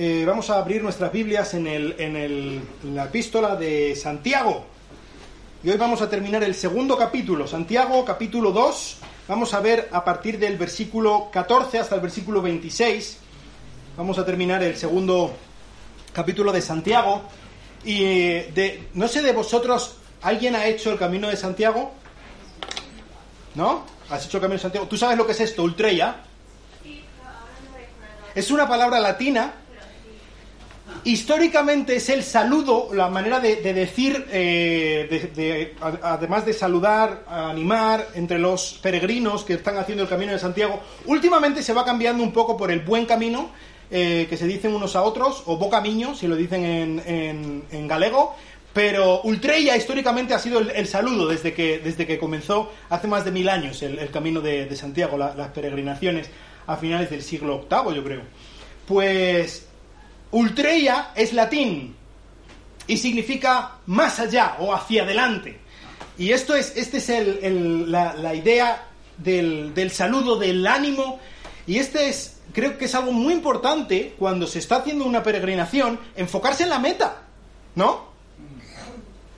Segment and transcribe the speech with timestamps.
[0.00, 4.64] Eh, vamos a abrir nuestras Biblias en, el, en, el, en la epístola de Santiago.
[5.64, 8.96] Y hoy vamos a terminar el segundo capítulo, Santiago capítulo 2.
[9.26, 13.18] Vamos a ver a partir del versículo 14 hasta el versículo 26.
[13.96, 15.32] Vamos a terminar el segundo
[16.12, 17.22] capítulo de Santiago.
[17.84, 21.90] Y eh, de, no sé de vosotros, ¿alguien ha hecho el camino de Santiago?
[23.56, 23.84] ¿No?
[24.10, 24.86] ¿Has hecho el camino de Santiago?
[24.86, 26.18] ¿Tú sabes lo que es esto, Ultreya?
[28.36, 29.54] Es una palabra latina
[31.04, 37.24] Históricamente es el saludo, la manera de, de decir, eh, de, de, además de saludar,
[37.28, 40.80] animar entre los peregrinos que están haciendo el camino de Santiago.
[41.06, 43.50] Últimamente se va cambiando un poco por el buen camino,
[43.90, 48.36] eh, que se dicen unos a otros, o bo camino, si lo dicen en, galego.
[48.74, 53.30] Pero Ultreya históricamente ha sido el, saludo desde que, desde que comenzó hace más de
[53.30, 56.28] mil años el, camino de, Santiago, la, las peregrinaciones
[56.66, 58.20] a finales del siglo VIII, yo creo.
[58.86, 59.67] Pues
[60.30, 61.96] Ultreia es latín
[62.86, 65.60] y significa más allá o hacia adelante.
[66.18, 71.20] Y esto es, este es el, la, la, idea del, del, saludo, del ánimo.
[71.66, 76.00] Y este es, creo que es algo muy importante cuando se está haciendo una peregrinación,
[76.16, 77.22] enfocarse en la meta,
[77.76, 78.07] ¿no?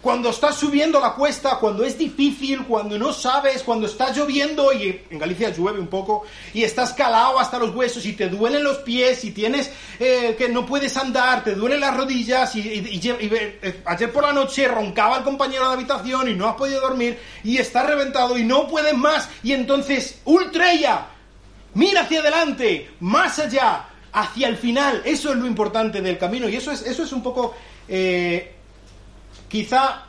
[0.00, 5.02] Cuando estás subiendo la cuesta, cuando es difícil, cuando no sabes, cuando está lloviendo, y
[5.10, 6.22] en Galicia llueve un poco,
[6.54, 10.48] y estás calado hasta los huesos, y te duelen los pies, y tienes eh, que
[10.48, 15.24] no puedes andar, te duelen las rodillas, y, eh, ayer por la noche roncaba el
[15.24, 19.28] compañero de habitación y no has podido dormir, y estás reventado y no puedes más,
[19.42, 21.08] y entonces, ultrella,
[21.74, 26.56] mira hacia adelante, más allá, hacia el final, eso es lo importante del camino, y
[26.56, 27.54] eso es, eso es un poco...
[27.86, 28.54] Eh,
[29.50, 30.06] Quizá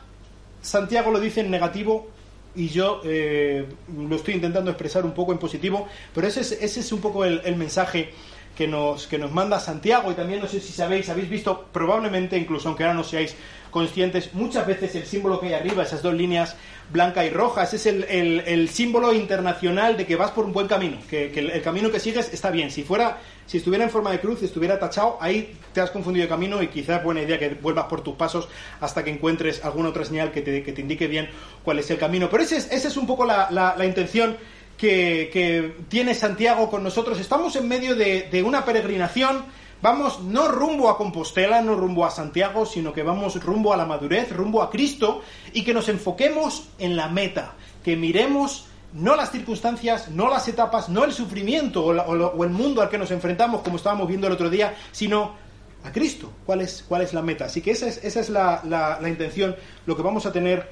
[0.62, 2.09] Santiago lo dice en negativo
[2.56, 3.66] y yo eh,
[3.97, 7.56] lo estoy intentando expresar un poco en positivo, pero ese es, un poco el, el,
[7.56, 8.13] mensaje
[8.56, 12.38] que nos, que nos manda Santiago y también no sé si sabéis, habéis visto probablemente,
[12.38, 13.35] incluso aunque ahora no seáis
[13.72, 16.56] conscientes, muchas veces el símbolo que hay arriba, esas dos líneas
[16.91, 20.52] blanca y roja, ese es el, el, el símbolo internacional de que vas por un
[20.52, 22.69] buen camino, que, que el, camino que sigues está bien.
[22.69, 23.19] Si fuera,
[23.51, 26.63] si estuviera en forma de cruz, si estuviera tachado, ahí te has confundido de camino
[26.63, 28.47] y quizás es buena idea que vuelvas por tus pasos
[28.79, 31.29] hasta que encuentres alguna otra señal que te, que te indique bien
[31.61, 32.29] cuál es el camino.
[32.29, 34.38] Pero ese es, esa es un poco la, la, la intención
[34.78, 37.19] que, que, tiene Santiago con nosotros.
[37.19, 39.44] Estamos en medio de, de una peregrinación
[39.81, 43.85] vamos no rumbo a Compostela, no rumbo a Santiago, sino que vamos rumbo a la
[43.85, 49.31] madurez, rumbo a Cristo y que nos enfoquemos en la meta, que miremos no las
[49.31, 53.78] circunstancias, no las etapas, no el sufrimiento o, el mundo al que nos enfrentamos, como
[53.78, 55.35] estábamos viendo el otro día, sino
[55.84, 56.31] a Cristo.
[56.46, 57.46] ¿Cuál es, cuál es la meta?
[57.46, 60.69] Así que esa es, esa es la, la, la intención, lo que vamos a tener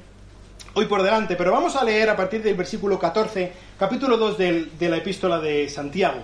[0.74, 1.36] hoy por delante.
[1.36, 5.40] Pero vamos a leer a partir del versículo 14, capítulo 2 del, de la epístola
[5.40, 6.20] de Santiago.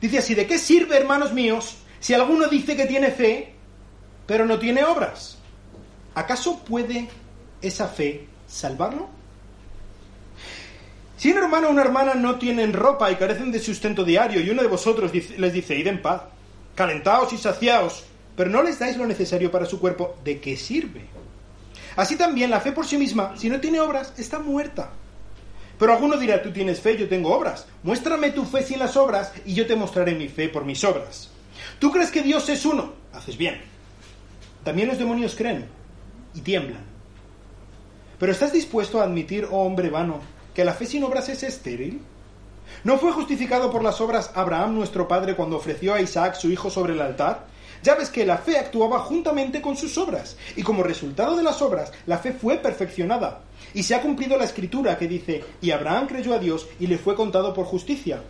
[0.00, 3.52] Dice así, ¿de qué sirve, hermanos míos, si alguno dice que tiene fe,
[4.26, 5.38] pero no tiene obras?
[6.14, 7.08] ¿Acaso puede
[7.60, 9.19] esa fe salvarlo?
[11.20, 14.48] Si un hermano o una hermana no tienen ropa y carecen de sustento diario, y
[14.48, 16.22] uno de vosotros les dice, id en paz,
[16.74, 18.04] calentaos y saciaos,
[18.34, 21.02] pero no les dais lo necesario para su cuerpo, ¿de qué sirve?
[21.94, 24.92] Así también la fe por sí misma, si no tiene obras, está muerta.
[25.78, 27.66] Pero alguno dirá, tú tienes fe, yo tengo obras.
[27.82, 31.28] Muéstrame tu fe sin las obras, y yo te mostraré mi fe por mis obras.
[31.78, 32.94] ¿Tú crees que Dios es uno?
[33.12, 33.60] Haces bien.
[34.64, 35.66] También los demonios creen
[36.32, 36.86] y tiemblan.
[38.18, 40.22] Pero ¿estás dispuesto a admitir, oh hombre vano,
[40.54, 42.00] que la fe sin obras es estéril?
[42.84, 46.70] ¿No fue justificado por las obras Abraham nuestro padre cuando ofreció a Isaac su hijo
[46.70, 47.46] sobre el altar?
[47.82, 51.62] Ya ves que la fe actuaba juntamente con sus obras, y como resultado de las
[51.62, 53.40] obras, la fe fue perfeccionada.
[53.72, 56.98] Y se ha cumplido la escritura que dice, y Abraham creyó a Dios y le
[56.98, 58.22] fue contado por justicia.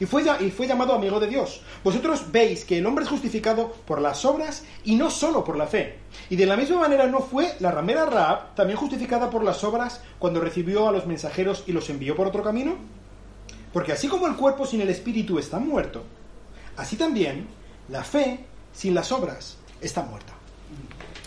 [0.00, 1.62] Y fue, y fue llamado amigo de Dios.
[1.82, 5.66] Vosotros veis que el hombre es justificado por las obras y no solo por la
[5.66, 5.98] fe.
[6.30, 10.00] Y de la misma manera no fue la ramera Raab también justificada por las obras
[10.18, 12.76] cuando recibió a los mensajeros y los envió por otro camino.
[13.72, 16.04] Porque así como el cuerpo sin el espíritu está muerto,
[16.76, 17.46] así también
[17.88, 20.32] la fe sin las obras está muerta.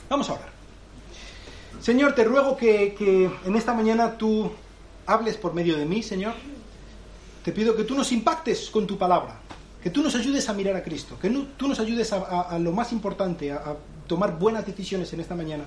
[0.09, 0.49] Vamos a orar.
[1.81, 4.51] Señor, te ruego que, que, en esta mañana tú
[5.05, 6.33] hables por medio de mí, Señor.
[7.43, 9.39] Te pido que tú nos impactes con tu palabra.
[9.81, 11.27] que tú nos ayudes a mirar a Cristo, que
[11.57, 15.63] tú nos ayudes a, lo más importante, a tomar buenas decisiones en esta mañana.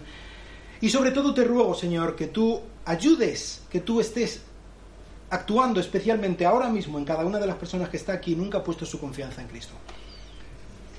[0.81, 4.43] Y sobre todo te ruego, Señor, que tú ayudes, que tú estés
[5.31, 8.59] actuando especialmente ahora mismo en cada una de las personas que está aquí y nunca
[8.59, 9.75] ha puesto su confianza en Cristo.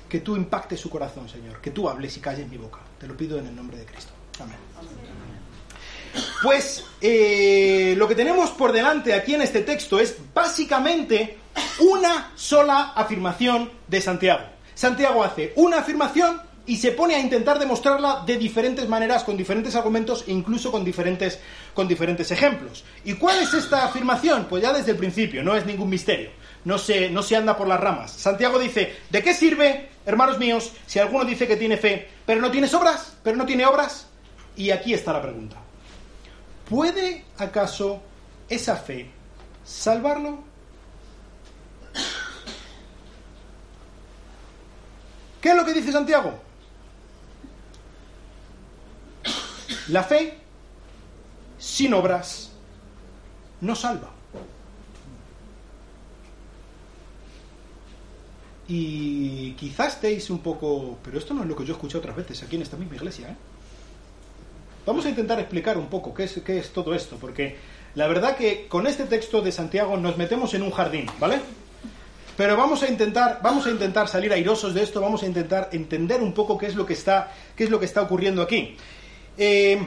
[0.08, 2.80] Que tú impactes su corazón, Señor, que tú hables y calles mi boca.
[2.98, 4.12] Te lo pido en el nombre de Cristo.
[4.40, 4.56] Amén.
[6.42, 11.38] Pues eh, lo que tenemos por delante aquí en este texto es básicamente
[11.80, 14.44] una sola afirmación de Santiago.
[14.74, 19.74] Santiago hace una afirmación y se pone a intentar demostrarla de diferentes maneras, con diferentes
[19.76, 21.38] argumentos e incluso con diferentes,
[21.72, 22.84] con diferentes ejemplos.
[23.04, 24.46] ¿Y cuál es esta afirmación?
[24.48, 26.30] Pues ya desde el principio, no es ningún misterio,
[26.64, 28.10] no se, no se anda por las ramas.
[28.10, 32.50] Santiago dice, ¿de qué sirve, hermanos míos, si alguno dice que tiene fe, pero no
[32.50, 34.08] tiene obras, pero no tiene obras?
[34.56, 35.65] Y aquí está la pregunta.
[36.68, 38.02] ¿Puede acaso
[38.48, 39.10] esa fe
[39.64, 40.38] salvarlo?
[45.40, 46.34] ¿Qué es lo que dice Santiago?
[49.88, 50.38] La fe
[51.56, 52.50] sin obras
[53.60, 54.10] no salva.
[58.68, 62.16] Y quizás estéis un poco, pero esto no es lo que yo he escuchado otras
[62.16, 63.30] veces aquí en esta misma iglesia.
[63.30, 63.36] ¿eh?
[64.86, 67.56] Vamos a intentar explicar un poco qué es, qué es todo esto, porque
[67.96, 71.40] la verdad que con este texto de Santiago nos metemos en un jardín, ¿vale?
[72.36, 76.22] Pero vamos a intentar, vamos a intentar salir airosos de esto, vamos a intentar entender
[76.22, 78.76] un poco qué es lo que está, qué es lo que está ocurriendo aquí.
[79.36, 79.84] Eh,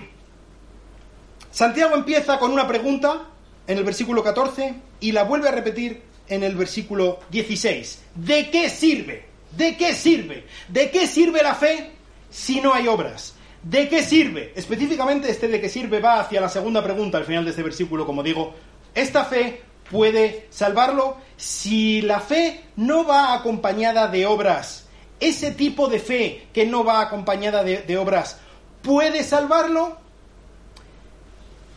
[1.50, 3.28] Santiago empieza con una pregunta
[3.68, 8.01] en el versículo 14 y la vuelve a repetir en el versículo 16.
[8.16, 9.25] ¿De qué sirve?
[9.56, 10.46] ¿De qué sirve?
[10.68, 11.92] ¿De qué sirve la fe
[12.30, 13.36] si no hay obras?
[13.64, 14.54] ¿De qué sirve?
[14.56, 18.06] Específicamente este de qué sirve va hacia la segunda pregunta al final de este versículo,
[18.06, 18.54] como digo,
[18.96, 19.62] ¿esta fe
[19.92, 21.18] puede salvarlo?
[21.36, 24.88] Si la fe no va acompañada de obras,
[25.20, 28.40] ese tipo de fe que no va acompañada de, de obras,
[28.82, 29.98] puede salvarlo.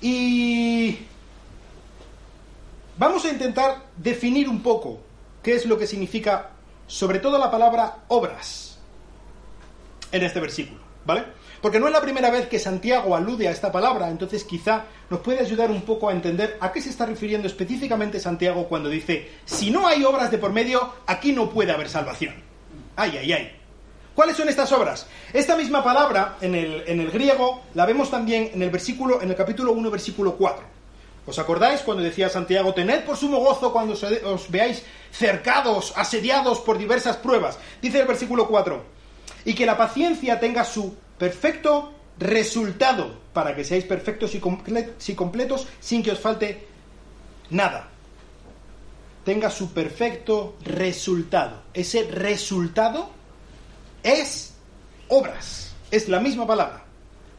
[0.01, 0.99] Y
[2.97, 5.01] vamos a intentar definir un poco
[5.43, 6.51] qué es lo que significa,
[6.87, 8.79] sobre todo la palabra obras,
[10.13, 11.25] en este versículo, ¿vale?
[11.63, 15.21] Porque no es la primera vez que Santiago alude a esta palabra, entonces quizá nos
[15.21, 19.31] puede ayudar un poco a entender a qué se está refiriendo específicamente Santiago cuando dice,
[19.45, 22.35] si no hay obras de por medio, aquí no puede haber salvación.
[22.97, 23.53] Ay, ay, ay.
[24.13, 25.07] ¿Cuáles son estas obras?
[25.33, 29.31] Esta misma palabra en el, en el griego la vemos también en el versículo, en
[29.31, 30.65] el capítulo 1, versículo 4.
[31.27, 33.95] ¿Os acordáis cuando decía Santiago, tened por sumo gozo cuando
[34.25, 34.83] os veáis
[35.13, 37.57] cercados, asediados por diversas pruebas?
[37.81, 38.83] Dice el versículo 4,
[39.45, 44.41] y que la paciencia tenga su perfecto resultado, para que seáis perfectos y
[45.15, 46.67] completos sin que os falte
[47.51, 47.89] nada.
[49.25, 51.63] Tenga su perfecto resultado.
[51.75, 53.09] Ese resultado
[54.03, 54.55] es
[55.07, 55.77] obras.
[55.93, 56.83] Es la misma palabra.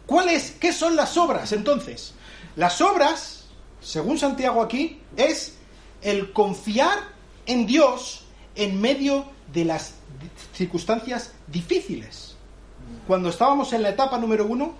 [0.05, 0.51] ¿Cuáles?
[0.51, 2.13] ¿Qué son las obras entonces?
[2.55, 3.47] Las obras,
[3.81, 5.55] según Santiago aquí, es
[6.01, 6.99] el confiar
[7.45, 8.23] en Dios
[8.55, 9.95] en medio de las
[10.53, 12.32] circunstancias difíciles.
[13.07, 14.73] Cuando estábamos en la etapa número uno,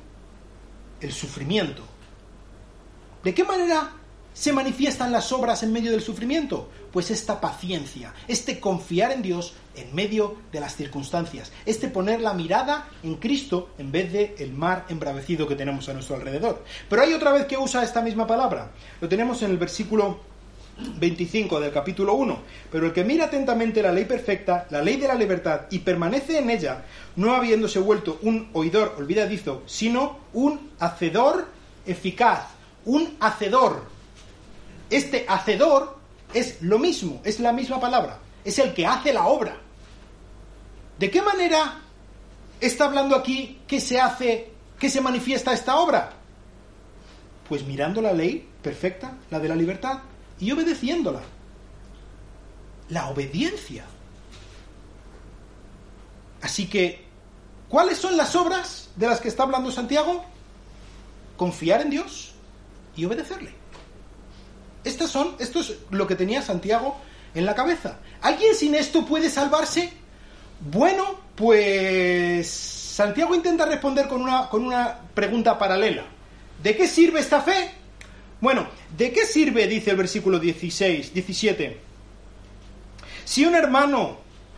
[1.02, 1.84] el sufrimiento.
[3.24, 3.92] ¿De qué manera
[4.34, 6.70] se manifiestan las obras en medio del sufrimiento?
[6.92, 12.34] Pues esta paciencia, este confiar en Dios en medio de las circunstancias, este poner la
[12.34, 16.64] mirada en Cristo en vez de el mar embravecido que tenemos a nuestro alrededor.
[16.90, 18.72] Pero hay otra vez que usa esta misma palabra.
[19.02, 20.33] Lo tenemos en el versículo
[20.78, 22.40] 25 del capítulo 1.
[22.72, 26.40] Pero el que mira atentamente la ley perfecta, la ley de la libertad, y permanece
[26.40, 31.48] en ella, no habiéndose vuelto un oidor olvidadizo, sino un hacedor
[31.86, 32.48] eficaz,
[32.86, 33.94] un hacedor
[34.94, 35.98] este hacedor
[36.34, 39.58] es lo mismo, es la misma palabra, es el que hace la obra.
[41.00, 41.82] ¿De qué manera
[42.60, 46.12] está hablando aquí que se hace, que se manifiesta esta obra?
[47.50, 50.00] Pues mirando la ley perfecta, la de la libertad,
[50.40, 51.22] y obedeciéndola.
[52.90, 53.86] La obediencia.
[56.42, 57.06] Así que,
[57.70, 60.24] ¿cuáles son las obras de las que está hablando Santiago?
[61.38, 62.34] Confiar en Dios
[62.96, 63.54] y obedecerle.
[64.84, 66.98] Estas son, esto es lo que tenía Santiago
[67.34, 68.00] en la cabeza.
[68.22, 69.94] ¿Alguien sin esto puede salvarse?
[70.60, 76.04] Bueno, pues Santiago intenta responder con una, con una pregunta paralela.
[76.62, 77.83] ¿De qué sirve esta fe?
[78.44, 81.80] Bueno, ¿de qué sirve, dice el versículo 16, 17?
[83.24, 84.18] Si un hermano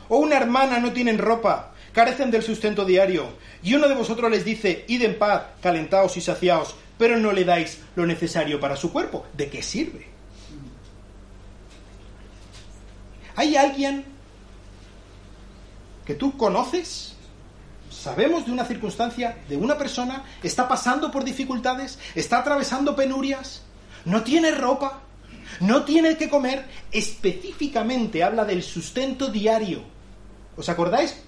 [0.10, 3.28] o una hermana no tienen ropa, carecen del sustento diario,
[3.62, 7.46] y uno de vosotros les dice, id en paz, calentaos y saciaos, pero no le
[7.46, 10.08] dais lo necesario para su cuerpo, ¿de qué sirve?
[13.36, 14.04] ¿Hay alguien
[16.08, 17.14] que tú conoces,
[17.92, 23.62] sabemos de una circunstancia, de una persona, está pasando por dificultades, está atravesando penurias,
[24.06, 25.02] no tiene ropa,
[25.60, 29.82] no tiene que comer, específicamente habla del sustento diario.
[30.56, 31.22] ¿Os acordáis?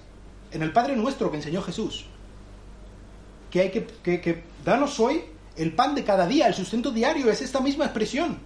[0.50, 2.06] En el Padre Nuestro que enseñó Jesús,
[3.50, 5.22] que hay que, que, que danos hoy
[5.56, 8.38] el pan de cada día, el sustento diario, es esta misma expresión.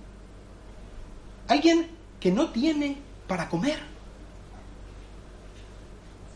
[1.46, 2.96] Alguien que no tiene
[3.26, 3.78] para comer.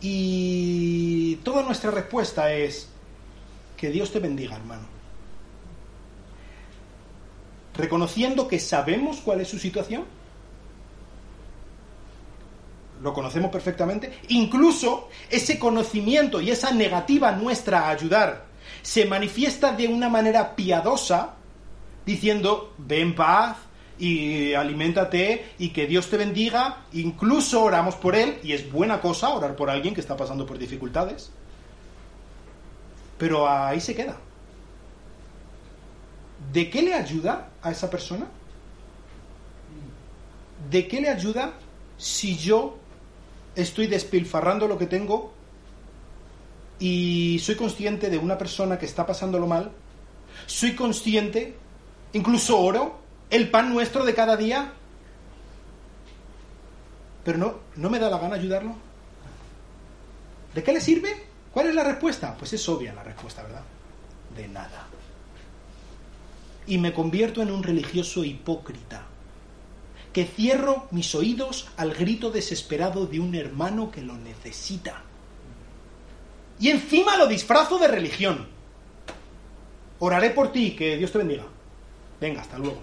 [0.01, 2.89] Y toda nuestra respuesta es
[3.77, 4.96] que Dios te bendiga, hermano.
[7.77, 10.05] Reconociendo que sabemos cuál es su situación.
[13.03, 14.19] Lo conocemos perfectamente.
[14.29, 18.47] Incluso ese conocimiento y esa negativa nuestra a ayudar
[18.83, 21.35] se manifiesta de una manera piadosa,
[22.05, 23.57] diciendo, ven paz
[23.99, 29.31] y aliméntate y que Dios te bendiga, incluso oramos por él, y es buena cosa
[29.31, 31.31] orar por alguien que está pasando por dificultades,
[33.19, 34.17] pero ahí se queda.
[36.53, 38.27] ¿De qué le ayuda a esa persona?
[40.71, 41.55] ¿De qué le ayuda
[41.97, 42.79] si yo
[43.55, 45.33] estoy despilfarrando lo que tengo
[46.79, 49.73] y soy consciente de una persona que está pasándolo mal,
[50.47, 51.57] soy consciente,
[52.13, 52.99] incluso oro,
[53.31, 54.73] el pan nuestro de cada día,
[57.25, 58.77] pero no, no me da la gana ayudarlo.
[60.55, 61.25] ¿De qué le sirve?
[61.53, 62.37] ¿Cuál es la respuesta?
[62.39, 63.63] Pues es obvia la respuesta, ¿verdad?
[64.37, 64.87] De nada.
[66.67, 69.07] Y me convierto en un religioso hipócrita,
[70.13, 75.03] que cierro mis oídos al grito desesperado de un hermano que lo necesita.
[76.59, 78.47] Y encima lo disfrazo de religión.
[79.99, 81.45] Oraré por ti, que Dios te bendiga.
[82.21, 82.83] Venga, hasta luego.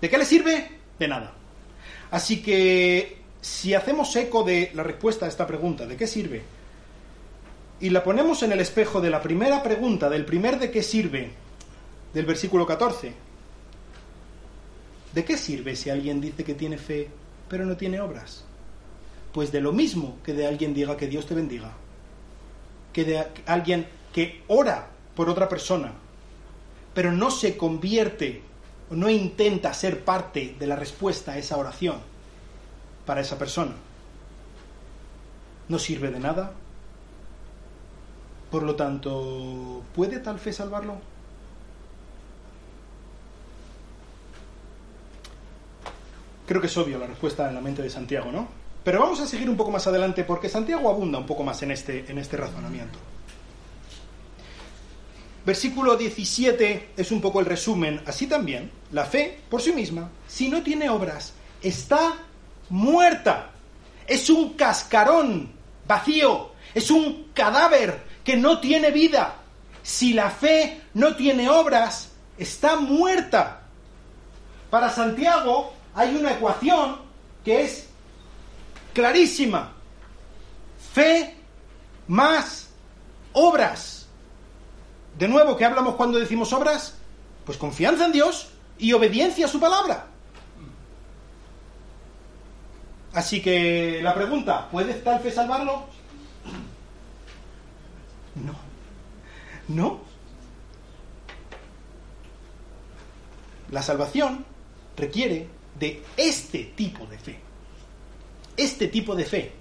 [0.00, 0.78] ¿De qué le sirve?
[0.98, 1.32] De nada.
[2.10, 6.42] Así que si hacemos eco de la respuesta a esta pregunta, ¿de qué sirve?
[7.80, 11.30] Y la ponemos en el espejo de la primera pregunta, del primer de qué sirve,
[12.12, 13.14] del versículo 14.
[15.12, 17.08] ¿De qué sirve si alguien dice que tiene fe
[17.48, 18.44] pero no tiene obras?
[19.32, 21.72] Pues de lo mismo que de alguien diga que Dios te bendiga,
[22.92, 25.92] que de alguien que ora por otra persona,
[26.94, 28.42] pero no se convierte
[28.90, 31.98] o no intenta ser parte de la respuesta a esa oración
[33.06, 33.74] para esa persona.
[35.68, 36.52] No sirve de nada.
[38.50, 41.09] Por lo tanto, ¿puede tal fe salvarlo?
[46.50, 48.48] Creo que es obvio la respuesta en la mente de Santiago, ¿no?
[48.82, 51.70] Pero vamos a seguir un poco más adelante porque Santiago abunda un poco más en
[51.70, 52.98] este, en este razonamiento.
[55.46, 58.02] Versículo 17 es un poco el resumen.
[58.04, 62.14] Así también, la fe por sí misma, si no tiene obras, está
[62.68, 63.52] muerta.
[64.08, 65.52] Es un cascarón
[65.86, 69.36] vacío, es un cadáver que no tiene vida.
[69.84, 73.68] Si la fe no tiene obras, está muerta.
[74.68, 76.96] Para Santiago hay una ecuación
[77.44, 77.88] que es
[78.92, 79.72] clarísima.
[80.92, 81.36] Fe
[82.08, 82.68] más
[83.32, 84.06] obras.
[85.18, 86.94] De nuevo, ¿qué hablamos cuando decimos obras?
[87.44, 90.06] Pues confianza en Dios y obediencia a su palabra.
[93.12, 95.84] Así que la pregunta, ¿puede tal fe salvarlo?
[98.36, 98.54] No.
[99.68, 100.00] No.
[103.70, 104.44] La salvación
[104.96, 105.48] requiere
[105.80, 107.50] de este tipo de fe
[108.60, 109.52] este tipo de fe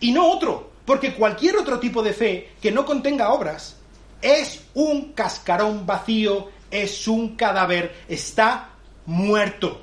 [0.00, 3.76] y no otro, porque cualquier otro tipo de fe que no contenga obras
[4.22, 8.70] es un cascarón vacío, es un cadáver, está
[9.06, 9.82] muerto.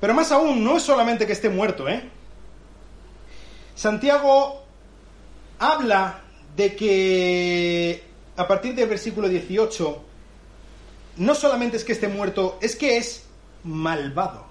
[0.00, 2.08] Pero más aún, no es solamente que esté muerto, ¿eh?
[3.76, 4.64] Santiago
[5.60, 6.21] habla
[6.56, 8.04] de que
[8.36, 10.04] a partir del versículo 18
[11.16, 13.24] no solamente es que esté muerto, es que es
[13.64, 14.46] malvado.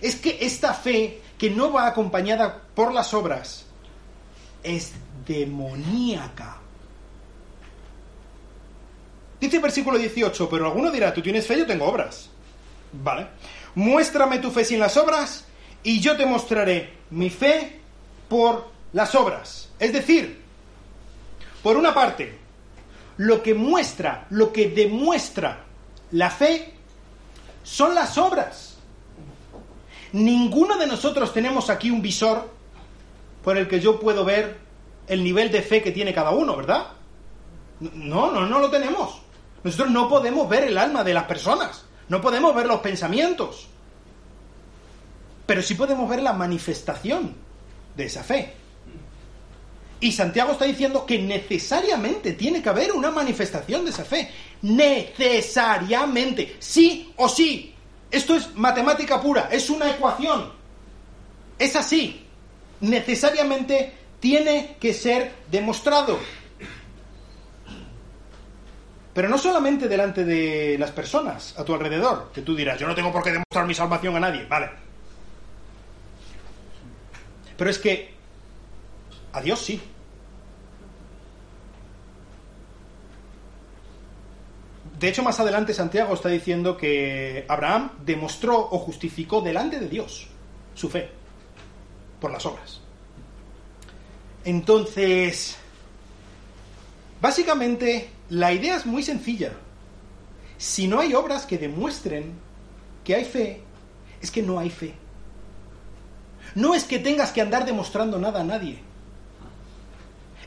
[0.00, 3.66] Es que esta fe que no va acompañada por las obras
[4.62, 4.92] es
[5.26, 6.58] demoníaca.
[9.40, 12.30] Dice el versículo 18, pero alguno dirá, tú tienes fe, yo tengo obras.
[12.92, 13.26] Vale.
[13.74, 15.44] Muéstrame tu fe sin las obras
[15.82, 17.80] y yo te mostraré mi fe
[18.28, 19.70] por las obras.
[19.80, 20.41] Es decir,
[21.62, 22.38] por una parte,
[23.18, 25.64] lo que muestra, lo que demuestra
[26.12, 26.74] la fe
[27.62, 28.76] son las obras.
[30.12, 32.50] Ninguno de nosotros tenemos aquí un visor
[33.42, 34.58] por el que yo puedo ver
[35.06, 36.88] el nivel de fe que tiene cada uno, ¿verdad?
[37.80, 39.22] No, no, no lo tenemos.
[39.64, 43.68] Nosotros no podemos ver el alma de las personas, no podemos ver los pensamientos,
[45.46, 47.34] pero sí podemos ver la manifestación
[47.96, 48.61] de esa fe.
[50.02, 54.28] Y Santiago está diciendo que necesariamente tiene que haber una manifestación de esa fe.
[54.62, 56.56] Necesariamente.
[56.58, 57.72] Sí o sí.
[58.10, 60.52] Esto es matemática pura, es una ecuación.
[61.56, 62.26] Es así.
[62.80, 66.18] Necesariamente tiene que ser demostrado.
[69.14, 72.94] Pero no solamente delante de las personas a tu alrededor, que tú dirás, yo no
[72.96, 74.68] tengo por qué demostrar mi salvación a nadie, vale.
[77.56, 78.12] Pero es que
[79.32, 79.80] a Dios sí.
[85.02, 90.28] De hecho, más adelante Santiago está diciendo que Abraham demostró o justificó delante de Dios
[90.74, 91.10] su fe
[92.20, 92.80] por las obras.
[94.44, 95.56] Entonces,
[97.20, 99.50] básicamente, la idea es muy sencilla.
[100.56, 102.34] Si no hay obras que demuestren
[103.02, 103.60] que hay fe,
[104.20, 104.94] es que no hay fe.
[106.54, 108.78] No es que tengas que andar demostrando nada a nadie.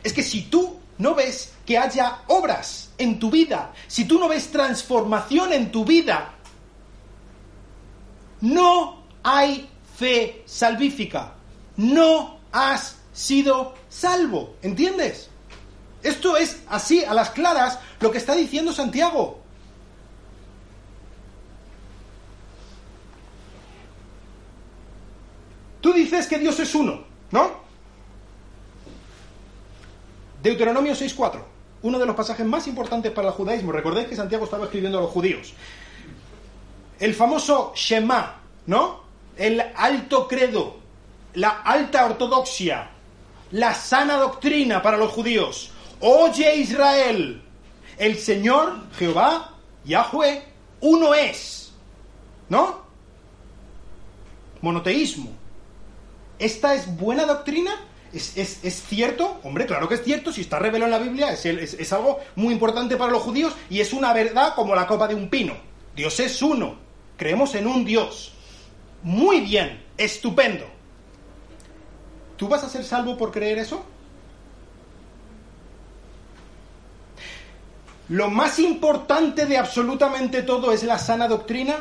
[0.02, 4.28] Es que si tú no ves que haya obras en tu vida, si tú no
[4.28, 6.34] ves transformación en tu vida,
[8.42, 11.34] no hay fe salvífica.
[11.78, 14.56] No has sido salvo.
[14.62, 15.30] ¿Entiendes?
[16.04, 19.40] Esto es así, a las claras, lo que está diciendo Santiago.
[25.82, 27.65] Tú dices que Dios es uno, ¿no?
[30.46, 31.42] Deuteronomio 6.4,
[31.82, 33.72] uno de los pasajes más importantes para el judaísmo.
[33.72, 35.54] Recordéis que Santiago estaba escribiendo a los judíos.
[37.00, 39.02] El famoso Shema, ¿no?
[39.36, 40.78] El alto credo,
[41.34, 42.92] la alta ortodoxia,
[43.54, 45.72] la sana doctrina para los judíos.
[46.00, 47.42] Oye Israel,
[47.98, 50.44] el Señor, Jehová, Yahweh,
[50.82, 51.74] uno es.
[52.50, 52.82] ¿No?
[54.62, 55.32] Monoteísmo.
[56.38, 57.72] ¿Esta es buena doctrina?
[58.16, 59.42] ¿Es, cierto?
[59.44, 62.96] Hombre, claro que es cierto, si está revelado en la Biblia, es, algo muy importante
[62.96, 65.54] para los judíos y es una verdad como la copa de un pino.
[65.94, 66.78] Dios es uno,
[67.18, 68.34] creemos en un Dios.
[69.04, 70.66] Muy bien, estupendo.
[72.38, 73.86] ¿Tú vas a ser salvo por creer eso?
[78.08, 81.76] Lo más importante de absolutamente todo es la sana doctrina.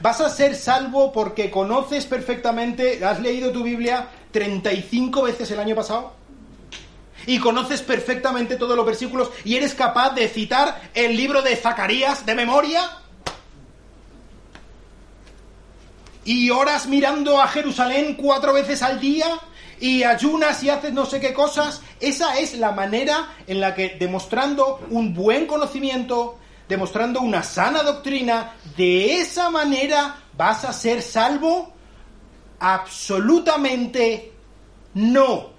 [0.00, 5.74] ¿Vas a ser salvo porque conoces perfectamente, has leído tu Biblia 35 veces el año
[5.74, 6.12] pasado?
[7.26, 12.26] Y conoces perfectamente todos los versículos y eres capaz de citar el libro de Zacarías
[12.26, 12.82] de memoria?
[16.26, 19.26] ¿Y oras mirando a Jerusalén cuatro veces al día?
[19.78, 21.82] y ayunas y haces no sé qué cosas.
[22.00, 28.54] Esa es la manera en la que, demostrando un buen conocimiento, demostrando una sana doctrina,
[28.74, 31.75] de esa manera vas a ser salvo.
[32.58, 34.32] Absolutamente
[34.94, 35.50] no.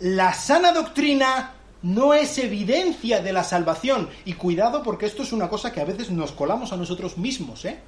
[0.00, 4.08] La sana doctrina no es evidencia de la salvación.
[4.24, 7.64] Y cuidado porque esto es una cosa que a veces nos colamos a nosotros mismos,
[7.64, 7.78] ¿eh?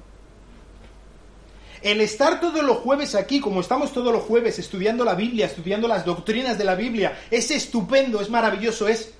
[1.81, 5.87] El estar todos los jueves aquí, como estamos todos los jueves estudiando la Biblia, estudiando
[5.87, 9.13] las doctrinas de la Biblia, es estupendo, es maravilloso, es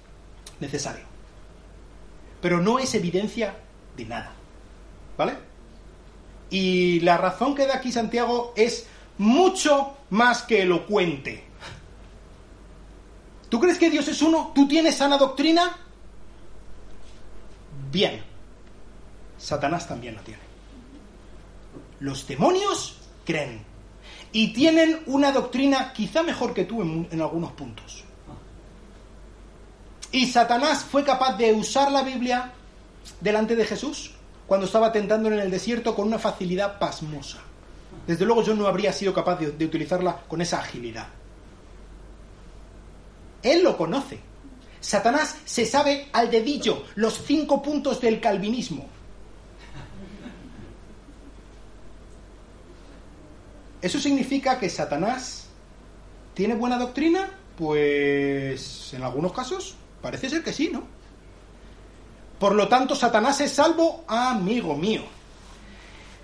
[0.61, 1.03] necesario.
[2.41, 3.55] Pero no es evidencia
[3.97, 4.31] de nada.
[5.17, 5.33] ¿Vale?
[6.53, 8.85] Y la razón que da aquí Santiago es
[9.17, 11.43] mucho más que elocuente.
[13.49, 14.51] ¿Tú crees que Dios es uno?
[14.53, 15.75] ¿Tú tienes sana doctrina?
[17.91, 18.21] Bien.
[19.35, 20.41] Satanás también la tiene.
[22.01, 23.65] Los demonios creen
[24.31, 28.03] y tienen una doctrina quizá mejor que tú en, algunos puntos.
[30.11, 32.53] Y Satanás fue capaz de usar la Biblia
[33.21, 34.12] delante de Jesús
[34.47, 37.39] cuando estaba tentándolo en el desierto con una facilidad pasmosa.
[38.07, 41.07] Desde luego yo no habría sido capaz de, de utilizarla con esa agilidad.
[43.41, 44.19] Él lo conoce.
[44.79, 48.87] Satanás se sabe al dedillo los cinco puntos del calvinismo.
[53.81, 55.47] ¿Eso significa que Satanás
[56.33, 57.29] tiene buena doctrina?
[57.57, 60.83] Pues en algunos casos parece ser que sí, ¿no?
[62.43, 65.03] Por lo tanto, Satanás es salvo, amigo mío.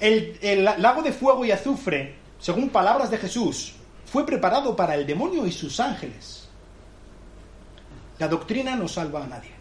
[0.01, 5.07] El, el, lago de fuego y azufre, según palabras de Jesús, fue preparado para el
[5.07, 6.49] demonio y sus ángeles.
[8.17, 9.51] La doctrina no salva a nadie.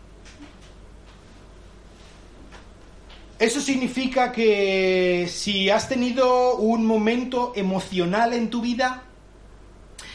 [3.39, 9.05] Eso significa que si has tenido un momento emocional en tu vida,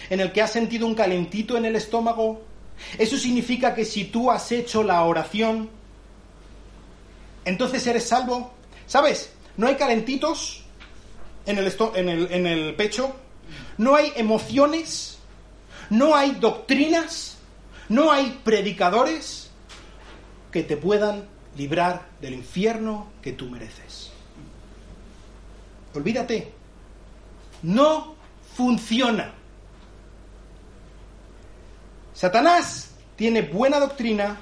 [0.10, 2.42] en el que has sentido un calentito en el estómago,
[2.98, 5.70] eso significa que si tú has hecho la oración,
[7.46, 8.54] entonces eres salvo.
[8.88, 9.34] ¿Sabes?
[9.58, 10.64] No hay calentitos
[11.46, 13.16] en el, en el, en el pecho,
[13.78, 15.18] no hay emociones,
[15.90, 17.38] no hay doctrinas,
[17.90, 19.50] no hay predicadores
[20.52, 21.28] que te puedan
[21.58, 24.12] librar del infierno que tú mereces.
[25.94, 26.52] Olvídate,
[27.62, 28.16] no
[28.56, 29.34] funciona.
[32.14, 34.38] Satanás tiene buena doctrina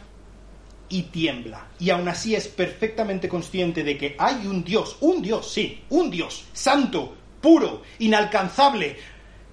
[0.91, 1.67] y tiembla.
[1.79, 6.11] Y aún así es perfectamente consciente de que hay un Dios, un Dios, sí, un
[6.11, 8.97] Dios, santo, puro, inalcanzable,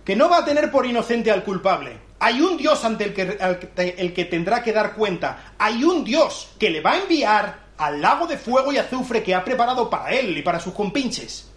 [0.04, 1.98] que no va a tener por inocente al culpable.
[2.18, 5.54] Hay un Dios ante el que, el que tendrá que dar cuenta.
[5.58, 9.34] Hay un Dios que le va a enviar al lago de fuego y azufre que
[9.34, 11.48] ha preparado para él y para sus compinches.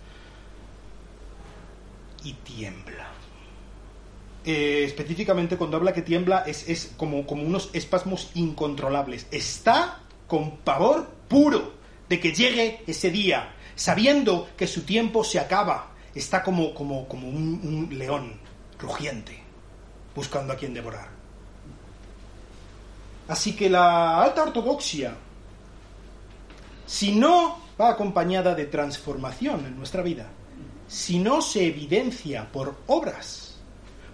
[2.24, 2.91] Y tiembla.
[4.44, 9.28] Eh, específicamente cuando habla que tiembla es, es como, como unos espasmos incontrolables.
[9.32, 11.74] Está con pavor puro
[12.10, 15.92] de que llegue ese día, sabiendo que su tiempo se acaba.
[16.16, 18.40] Está como, como, como un, un león
[18.80, 19.40] rugiente,
[20.16, 21.10] buscando a quien devorar.
[23.28, 25.16] Así que la alta ortodoxia,
[26.86, 30.28] si no va acompañada de transformación en nuestra vida,
[30.88, 33.51] si no se evidencia por obras,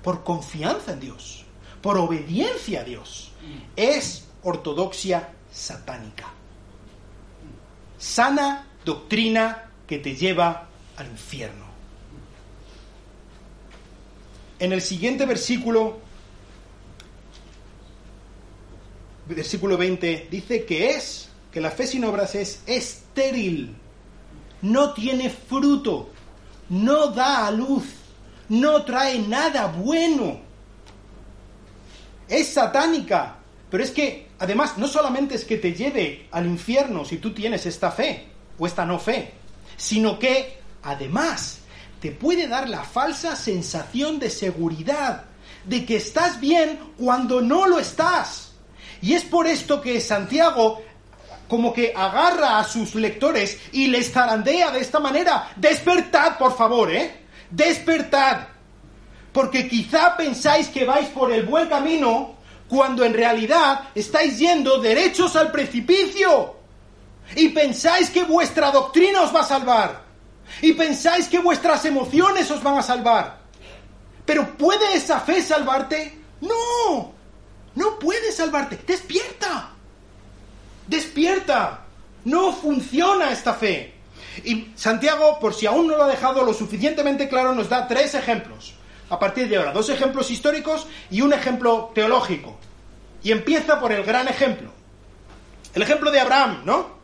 [0.04, 1.46] por confianza en Dios,
[1.82, 3.32] por obediencia a Dios.
[3.76, 6.28] Es ortodoxia satánica.
[7.98, 11.66] Sana doctrina que te lleva al infierno.
[14.60, 16.00] En el siguiente versículo,
[19.28, 23.76] versículo 20, dice que es, que la fe sin obras es estéril,
[24.62, 26.10] no tiene fruto,
[26.70, 27.84] no da a luz
[28.50, 30.40] no trae nada bueno.
[32.28, 33.38] Es satánica.
[33.70, 37.66] Pero es que, además, no solamente es que te lleve al infierno si tú tienes
[37.66, 39.34] esta fe o esta no fe,
[39.76, 41.60] sino que, además,
[42.00, 45.26] te puede dar la falsa sensación de seguridad,
[45.66, 48.54] de que estás bien cuando no lo estás.
[49.02, 50.82] Y es por esto que Santiago
[51.48, 55.52] como que agarra a sus lectores y les zarandea de esta manera.
[55.56, 57.27] Despertad, por favor, ¿eh?
[57.50, 58.48] Despertad,
[59.32, 62.36] porque quizá pensáis que vais por el buen camino
[62.68, 66.56] cuando en realidad estáis yendo derechos al precipicio
[67.36, 70.02] y pensáis que vuestra doctrina os va a salvar
[70.62, 73.40] y pensáis que vuestras emociones os van a salvar.
[74.26, 76.20] Pero ¿puede esa fe salvarte?
[76.42, 77.14] No,
[77.76, 78.80] no puede salvarte.
[78.86, 79.70] Despierta,
[80.88, 81.84] despierta.
[82.26, 83.97] No funciona esta fe.
[84.43, 88.15] Y Santiago, por si aún no lo ha dejado lo suficientemente claro, nos da tres
[88.15, 88.73] ejemplos.
[89.10, 92.58] A partir de ahora, dos ejemplos históricos y un ejemplo teológico.
[93.23, 94.71] Y empieza por el gran ejemplo.
[95.73, 96.97] El ejemplo de Abraham, ¿no?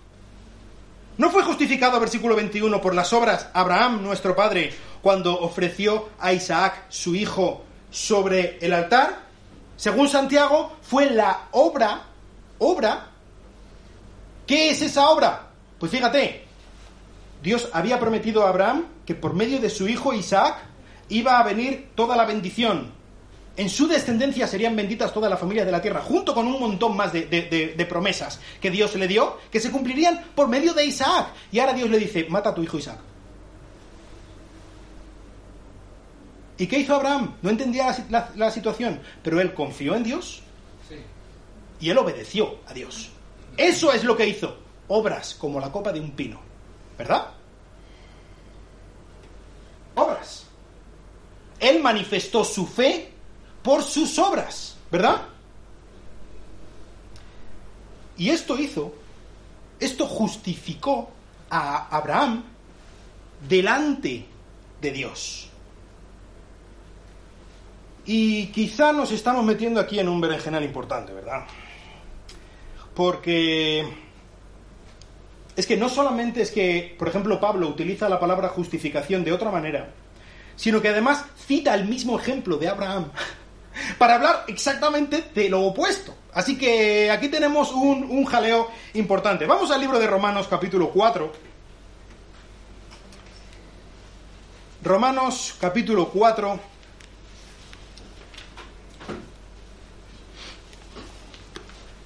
[1.17, 6.85] ¿No fue justificado, versículo 21, por las obras Abraham, nuestro padre, cuando ofreció a Isaac,
[6.89, 9.19] su hijo, sobre el altar?
[9.77, 12.03] Según Santiago, fue la obra,
[12.57, 13.09] obra.
[14.47, 15.47] ¿Qué es esa obra?
[15.77, 16.45] Pues fíjate,
[17.43, 20.55] Dios había prometido a Abraham que por medio de su hijo Isaac
[21.09, 22.91] iba a venir toda la bendición.
[23.57, 26.95] En su descendencia serían benditas todas las familias de la tierra, junto con un montón
[26.95, 31.33] más de, promesas que Dios le dio, que se cumplirían por medio de Isaac.
[31.51, 32.97] Y ahora Dios le dice, mata a tu hijo Isaac.
[36.57, 37.35] ¿Y qué hizo Abraham?
[37.41, 40.41] No entendía la, situación, pero él confió en Dios
[41.81, 43.09] y él obedeció a Dios.
[43.57, 44.57] Eso es lo que hizo.
[44.87, 46.52] Obras como la copa de un pino.
[46.97, 47.27] ¿Verdad?
[49.95, 50.45] Obras.
[51.59, 53.11] Él manifestó su fe
[53.61, 55.21] por sus obras, ¿verdad?
[58.17, 58.93] Y esto hizo,
[59.79, 61.09] esto justificó
[61.49, 62.43] a Abraham
[63.47, 64.25] delante
[64.81, 65.49] de Dios.
[68.05, 71.45] Y quizá nos estamos metiendo aquí en un berenjenal importante, ¿verdad?
[72.93, 74.02] Porque
[75.55, 79.51] es que no solamente es que, por ejemplo, Pablo utiliza la palabra justificación de otra
[79.51, 79.89] manera,
[80.55, 83.11] sino que además cita el mismo ejemplo de Abraham
[83.97, 86.15] para hablar exactamente de lo opuesto.
[86.33, 89.45] Así que aquí tenemos un, un jaleo importante.
[89.45, 91.31] Vamos al libro de Romanos capítulo 4.
[94.83, 96.59] Romanos capítulo 4.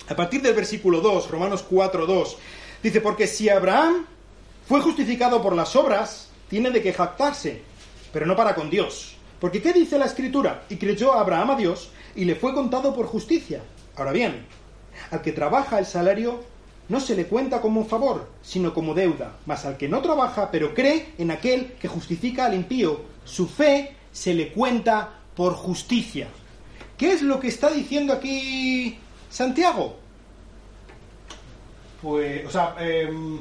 [0.10, 2.38] A partir del versículo 2, Romanos 4, 2.
[2.82, 4.06] Dice, porque si Abraham
[4.68, 7.62] fue justificado por las obras, tiene de qué jactarse,
[8.14, 9.16] pero no para con Dios.
[9.40, 10.64] Porque ¿qué dice la escritura?
[10.70, 13.62] Y creyó Abraham a Dios y le fue contado por justicia.
[13.96, 14.46] Ahora bien,
[15.12, 16.44] al que trabaja el salario
[16.90, 19.38] no se le cuenta como un favor, sino como deuda.
[19.46, 23.96] Mas al que no trabaja, pero cree en aquel que justifica al impío, su fe
[24.12, 26.28] se le cuenta por justicia.
[26.98, 28.98] ¿Qué es lo que está diciendo aquí
[29.30, 29.98] Santiago?
[32.08, 33.38] Pues, o sea, em,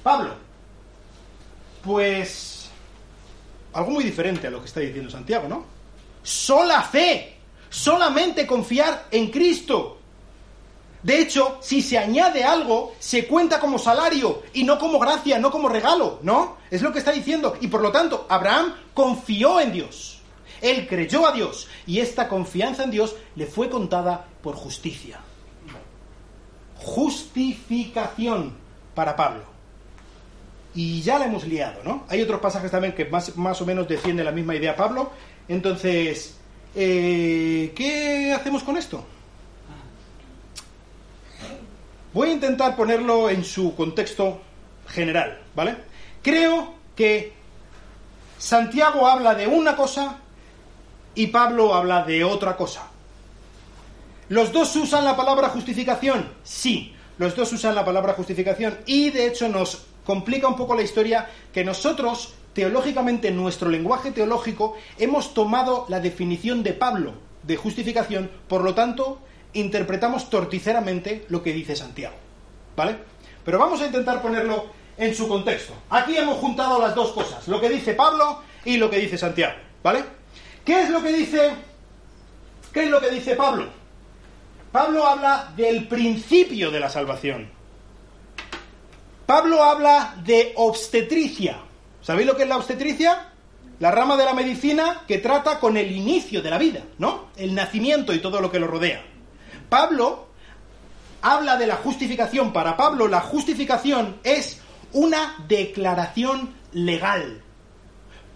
[0.00, 0.30] Pablo.
[1.82, 2.70] Pues
[3.72, 5.64] algo muy diferente a lo que está diciendo Santiago, ¿no?
[6.22, 7.36] Sola fe,
[7.68, 9.98] solamente confiar en Cristo.
[11.02, 15.50] De hecho, si se añade algo, se cuenta como salario y no como gracia, no
[15.50, 16.58] como regalo, ¿no?
[16.70, 17.56] Es lo que está diciendo.
[17.60, 20.20] Y por lo tanto, Abraham confió en Dios.
[20.60, 25.18] Él creyó a Dios y esta confianza en Dios le fue contada por justicia.
[26.78, 28.54] Justificación
[28.94, 29.44] para Pablo.
[30.74, 32.04] Y ya la hemos liado, ¿no?
[32.08, 35.10] Hay otros pasajes también que más, más o menos defienden la misma idea Pablo.
[35.48, 36.36] Entonces,
[36.74, 39.04] eh, ¿qué hacemos con esto?
[42.12, 44.40] Voy a intentar ponerlo en su contexto
[44.86, 45.76] general, ¿vale?
[46.22, 47.32] Creo que
[48.38, 50.18] Santiago habla de una cosa
[51.14, 52.87] y Pablo habla de otra cosa.
[54.28, 56.28] ¿Los dos usan la palabra justificación?
[56.42, 60.82] Sí, los dos usan la palabra justificación y de hecho nos complica un poco la
[60.82, 67.56] historia que nosotros, teológicamente, en nuestro lenguaje teológico, hemos tomado la definición de Pablo de
[67.56, 69.18] justificación, por lo tanto,
[69.54, 72.16] interpretamos torticeramente lo que dice Santiago.
[72.76, 72.98] ¿Vale?
[73.46, 74.66] Pero vamos a intentar ponerlo
[74.98, 75.72] en su contexto.
[75.88, 79.54] Aquí hemos juntado las dos cosas, lo que dice Pablo y lo que dice Santiago.
[79.82, 80.04] ¿Vale?
[80.66, 81.50] ¿Qué es lo que dice?
[82.74, 83.78] ¿Qué es lo que dice Pablo?
[84.78, 87.50] Pablo habla del principio de la salvación.
[89.26, 91.58] Pablo habla de obstetricia.
[92.00, 93.32] ¿Sabéis lo que es la obstetricia?
[93.80, 97.30] La rama de la medicina que trata con el inicio de la vida, ¿no?
[97.36, 99.02] El nacimiento y todo lo que lo rodea.
[99.68, 100.28] Pablo
[101.22, 102.52] habla de la justificación.
[102.52, 104.60] Para Pablo la justificación es
[104.92, 107.42] una declaración legal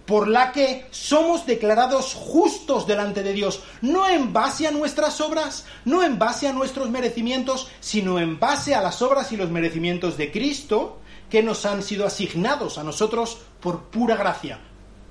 [0.07, 5.65] por la que somos declarados justos delante de Dios, no en base a nuestras obras,
[5.85, 10.17] no en base a nuestros merecimientos, sino en base a las obras y los merecimientos
[10.17, 10.99] de Cristo
[11.31, 14.59] que nos han sido asignados a nosotros por pura gracia,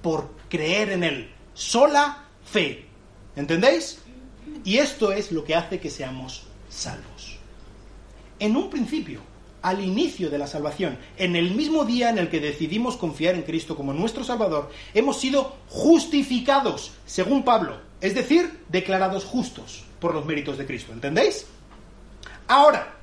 [0.01, 2.85] por creer en Él, sola fe.
[3.35, 3.99] ¿Entendéis?
[4.63, 7.37] Y esto es lo que hace que seamos salvos.
[8.39, 9.21] En un principio,
[9.61, 13.43] al inicio de la salvación, en el mismo día en el que decidimos confiar en
[13.43, 20.25] Cristo como nuestro Salvador, hemos sido justificados, según Pablo, es decir, declarados justos por los
[20.25, 20.91] méritos de Cristo.
[20.91, 21.45] ¿Entendéis?
[22.47, 22.95] Ahora,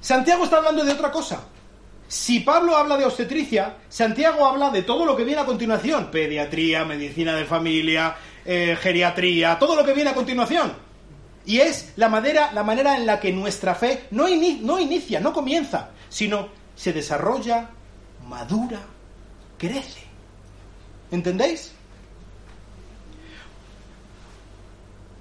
[0.00, 1.44] Santiago está hablando de otra cosa.
[2.06, 6.84] Si Pablo habla de obstetricia, Santiago habla de todo lo que viene a continuación, pediatría,
[6.86, 8.16] medicina de familia,
[8.46, 10.87] eh, geriatría, todo lo que viene a continuación.
[11.48, 15.32] Y es la manera, la manera en la que nuestra fe no, no inicia, no
[15.32, 17.70] comienza, sino se desarrolla,
[18.28, 18.80] madura,
[19.56, 20.02] crece.
[21.10, 21.72] ¿Entendéis?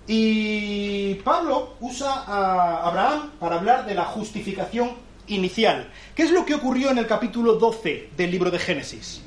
[0.05, 4.95] Y Pablo usa a Abraham para hablar de la justificación
[5.27, 5.89] inicial.
[6.13, 9.21] ¿Qué es lo que ocurrió en el capítulo 12 del libro de Génesis?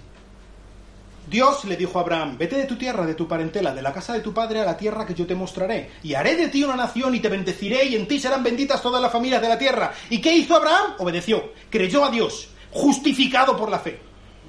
[1.31, 4.13] Dios le dijo a Abraham, vete de tu tierra, de tu parentela, de la casa
[4.13, 6.75] de tu padre a la tierra que yo te mostraré, y haré de ti una
[6.75, 9.93] nación y te bendeciré, y en ti serán benditas todas las familias de la tierra.
[10.11, 10.95] ¿Y qué hizo Abraham?
[10.99, 14.01] Obedeció, creyó a Dios, justificado por la fe.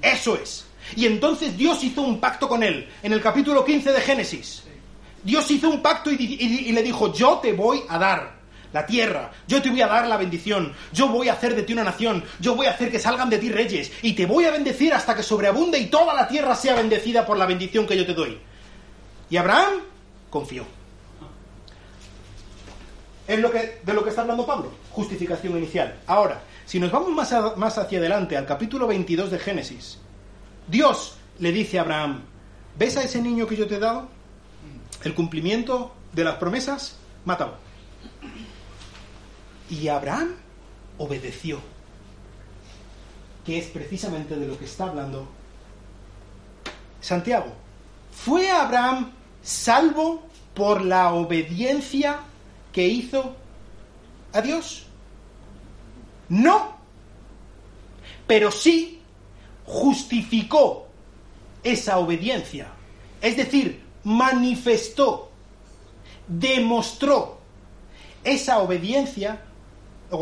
[0.02, 0.66] Eso es.
[0.96, 4.64] Y entonces Dios hizo un pacto con él, en el capítulo 15 de Génesis.
[5.22, 8.31] Dios hizo un pacto y, y le dijo, yo te voy a dar
[8.72, 11.72] la tierra, yo te voy a dar la bendición, yo voy a hacer de ti
[11.72, 14.50] una nación, yo voy a hacer que salgan de ti reyes, y te voy a
[14.50, 18.06] bendecir hasta que sobreabunde y toda la tierra sea bendecida por la bendición que yo
[18.06, 18.38] te doy.
[19.30, 19.80] Y Abraham
[20.30, 20.66] confió.
[23.26, 26.00] Es lo que, de lo que está hablando Pablo, justificación inicial.
[26.06, 29.98] Ahora, si nos vamos más, más hacia adelante, al capítulo 22 de Génesis,
[30.66, 32.22] Dios le dice a Abraham,
[32.78, 34.08] ¿ves a ese niño que yo te he dado?
[35.04, 37.54] El cumplimiento de las promesas, mátalo.
[39.72, 40.34] Y Abraham
[40.98, 41.58] obedeció,
[43.42, 45.26] que es precisamente de lo que está hablando
[47.00, 47.50] Santiago.
[48.12, 52.20] ¿Fue Abraham salvo por la obediencia
[52.70, 53.34] que hizo
[54.34, 54.84] a Dios?
[56.28, 56.76] No,
[58.26, 59.00] pero sí
[59.64, 60.86] justificó
[61.64, 62.68] esa obediencia.
[63.22, 65.30] Es decir, manifestó,
[66.28, 67.38] demostró
[68.22, 69.46] esa obediencia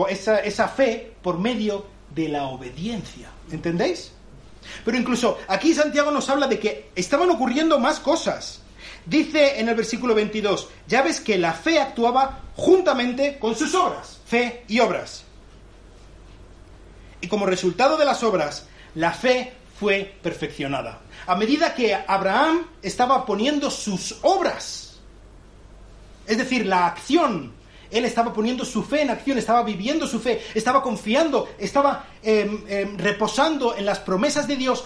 [0.09, 3.31] esa, esa fe por medio de la obediencia.
[3.51, 4.13] ¿Entendéis?
[4.85, 8.61] Pero incluso aquí Santiago nos habla de que estaban ocurriendo más cosas.
[9.07, 14.21] Dice en el versículo 22, ya ves que la fe actuaba juntamente con sus obras,
[14.27, 15.25] fe y obras.
[17.21, 21.01] Y como resultado de las obras, la fe fue perfeccionada.
[21.27, 25.01] A medida que Abraham estaba poniendo sus obras,
[26.27, 27.53] es decir, la acción,
[27.91, 32.65] él estaba poniendo su fe en acción, estaba viviendo su fe, estaba confiando, estaba em,
[32.69, 34.85] em, reposando en las promesas de Dios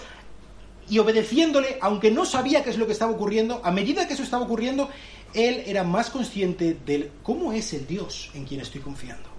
[0.89, 4.23] y obedeciéndole, aunque no sabía qué es lo que estaba ocurriendo, a medida que eso
[4.23, 4.89] estaba ocurriendo,
[5.33, 9.29] él era más consciente de cómo es el Dios en quien estoy confiando,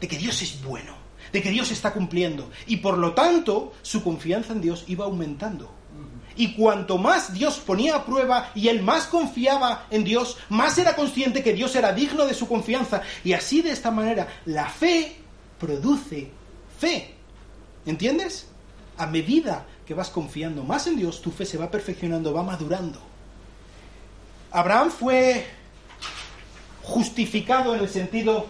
[0.00, 0.94] de que Dios es bueno,
[1.32, 5.70] de que Dios está cumpliendo, y por lo tanto su confianza en Dios iba aumentando.
[6.36, 10.94] Y cuanto más Dios ponía a prueba y él más confiaba en Dios, más era
[10.94, 13.02] consciente que Dios era digno de su confianza.
[13.24, 15.16] Y así de esta manera, la fe
[15.58, 16.30] produce
[16.78, 17.14] fe.
[17.86, 18.48] ¿Entiendes?
[18.98, 23.00] A medida que vas confiando más en Dios, tu fe se va perfeccionando, va madurando.
[24.50, 25.46] Abraham fue
[26.82, 28.46] justificado en el sentido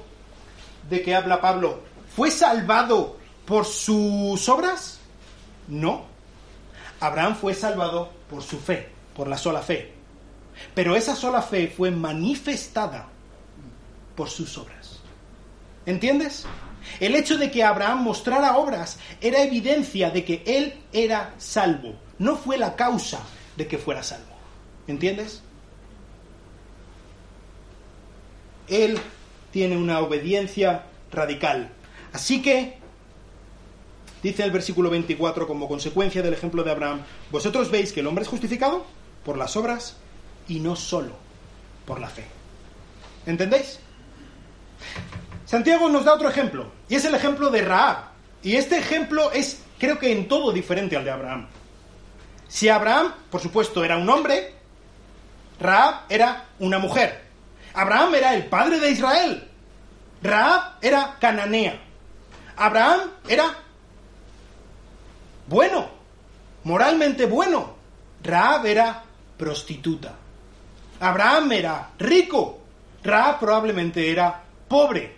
[0.88, 1.80] de que habla Pablo.
[2.14, 4.98] ¿Fue salvado por sus obras?
[5.68, 6.15] No.
[7.00, 9.92] Abraham fue salvado por su fe, por la sola fe.
[10.74, 13.08] Pero esa sola fe fue manifestada
[14.14, 15.00] por sus obras.
[15.84, 16.46] ¿Entiendes?
[17.00, 21.94] El hecho de que Abraham mostrara obras era evidencia de que él era salvo.
[22.18, 23.20] No fue la causa
[23.56, 24.34] de que fuera salvo.
[24.86, 25.42] ¿Entiendes?
[28.68, 28.98] Él
[29.50, 31.70] tiene una obediencia radical.
[32.12, 32.78] Así que
[34.22, 38.22] Dice el versículo 24, como consecuencia del ejemplo de Abraham, vosotros veis que el hombre
[38.22, 38.86] es justificado
[39.24, 39.96] por las obras
[40.48, 41.12] y no solo
[41.84, 42.24] por la fe.
[43.26, 43.80] ¿Entendéis?
[45.44, 48.16] Santiago nos da otro ejemplo, y es el ejemplo de Raab.
[48.42, 51.46] Y este ejemplo es, creo que en todo diferente al de Abraham.
[52.48, 54.54] Si Abraham, por supuesto, era un hombre,
[55.60, 57.24] Raab era una mujer.
[57.74, 59.48] Abraham era el padre de Israel.
[60.22, 61.80] Raab era cananea.
[62.56, 63.65] Abraham era
[65.48, 65.86] bueno,
[66.64, 67.76] moralmente bueno.
[68.22, 69.04] Raab era
[69.36, 70.14] prostituta.
[71.00, 72.58] Abraham era rico.
[73.04, 75.14] Raab probablemente era pobre.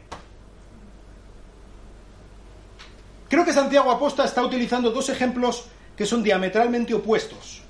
[3.28, 7.62] Creo que Santiago Aposta está utilizando dos ejemplos que son diametralmente opuestos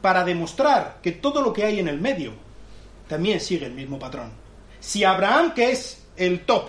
[0.00, 2.32] para demostrar que todo lo que hay en el medio
[3.08, 4.32] también sigue el mismo patrón.
[4.80, 6.68] Si Abraham, que es el top,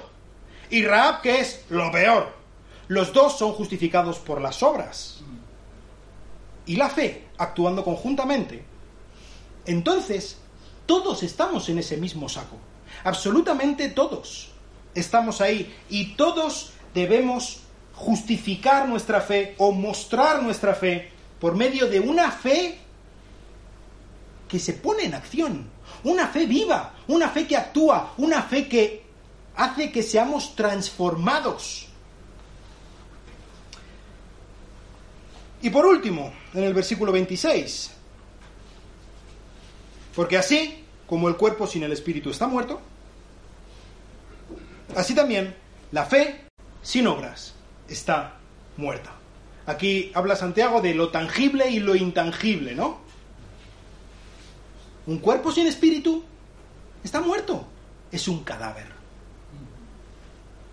[0.69, 2.42] y Raab, que es lo peor,
[2.88, 5.22] los dos son justificados por las obras
[6.65, 8.63] y la fe actuando conjuntamente.
[9.65, 10.38] Entonces,
[10.86, 12.58] todos estamos en ese mismo saco.
[13.04, 14.52] Absolutamente todos
[14.93, 17.60] estamos ahí y todos debemos
[17.96, 22.80] justificar nuestra fe o mostrar nuestra fe por medio de una fe
[24.48, 25.69] que se pone en acción,
[26.04, 29.04] una fe viva, una fe que actúa, una fe que
[29.56, 31.88] hace que seamos transformados
[35.63, 37.91] Y por último, en el versículo 26,
[40.13, 42.82] porque así como el cuerpo sin el espíritu está muerto,
[44.93, 45.56] así también
[45.93, 46.47] la fe
[46.82, 47.56] sin obras
[47.88, 48.39] está
[48.76, 49.13] muerta.
[49.65, 52.99] Aquí habla Santiago de lo tangible y lo intangible, ¿no?
[55.06, 56.26] Un cuerpo sin espíritu
[57.06, 57.65] está muerto,
[58.12, 58.88] es un cadáver.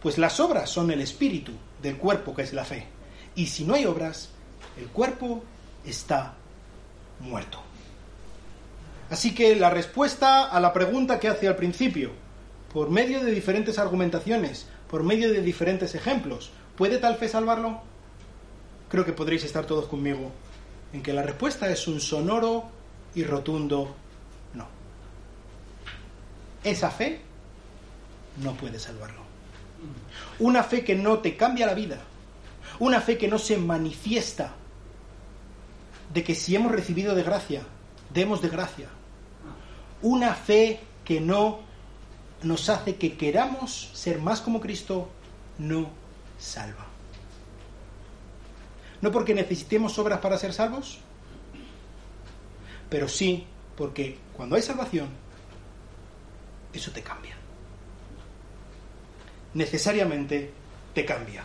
[0.03, 2.88] Pues las obras son el espíritu del cuerpo que es la fe.
[3.37, 4.31] Y si no hay obras,
[4.78, 5.42] el cuerpo
[5.85, 6.35] está
[7.20, 7.61] muerto.
[9.11, 12.12] Así que la respuesta a la pregunta que hace al principio,
[12.72, 17.80] por medio de diferentes argumentaciones, por medio de diferentes ejemplos, ¿puede tal fe salvarlo?
[18.88, 20.30] Creo que podréis estar todos conmigo
[20.92, 22.68] en que la respuesta es un sonoro
[23.14, 23.96] y rotundo
[24.54, 24.66] no.
[26.62, 27.20] Esa fe
[28.42, 29.22] no puede salvarlo.
[30.38, 31.98] Una fe que no te cambia la vida,
[32.78, 34.54] una fe que no se manifiesta
[36.12, 37.62] de que si hemos recibido de gracia,
[38.12, 38.88] demos de gracia.
[40.03, 41.61] Una fe que no
[42.42, 45.08] nos hace que queramos ser más como Cristo,
[45.58, 45.90] no
[46.38, 46.87] salva.
[49.00, 50.98] No porque necesitemos obras para ser salvos,
[52.88, 53.46] pero sí
[53.77, 55.08] porque cuando hay salvación,
[56.73, 57.37] eso te cambia.
[59.54, 60.52] Necesariamente
[60.94, 61.44] te cambia.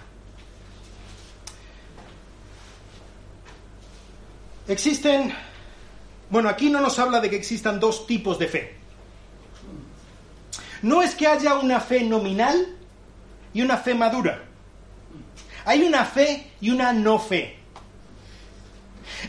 [4.67, 5.33] Existen,
[6.29, 8.75] bueno, aquí no nos habla de que existan dos tipos de fe.
[10.81, 12.75] No es que haya una fe nominal
[13.53, 14.43] y una fe madura.
[15.65, 17.57] Hay una fe y una no fe.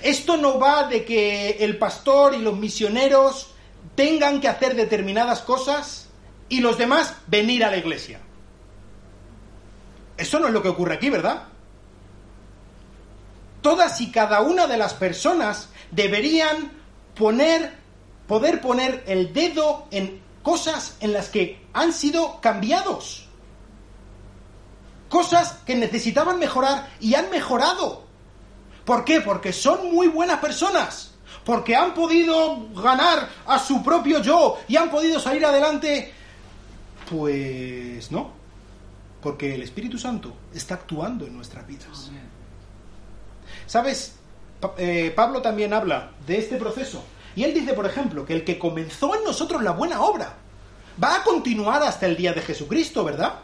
[0.03, 3.55] Esto no va de que el pastor y los misioneros
[3.95, 6.09] tengan que hacer determinadas cosas
[6.49, 8.21] y los demás venir a la iglesia.
[10.17, 11.45] Eso no es lo que ocurre aquí, ¿verdad?
[13.67, 16.71] Todas y cada una de las personas deberían
[17.17, 17.75] poner,
[18.29, 23.27] poder poner el dedo en cosas en las que han sido cambiados.
[25.09, 28.05] Cosas que necesitaban mejorar y han mejorado.
[28.85, 29.21] ¿Por qué?
[29.21, 31.15] Porque son muy buenas personas.
[31.45, 36.15] Porque han podido ganar a su propio yo y han podido salir adelante.
[37.11, 38.31] Pues no.
[39.21, 42.13] Porque el Espíritu Santo está actuando en nuestras vidas.
[43.67, 44.15] ¿Sabes?
[44.79, 47.03] Eh, Pablo también habla de este proceso.
[47.35, 50.35] Y él dice, por ejemplo, que el que comenzó en nosotros la buena obra
[51.03, 53.41] va a continuar hasta el día de Jesucristo, ¿verdad?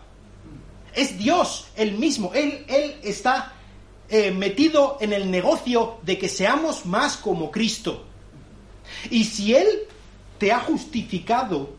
[0.95, 2.33] Es Dios el mismo.
[2.35, 3.53] Él, él está
[4.09, 8.05] eh, metido en el negocio de que seamos más como Cristo.
[9.11, 9.66] Y si Él
[10.39, 11.70] te ha justificado